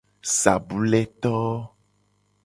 Sabule 0.39 1.01
to. 1.21 1.35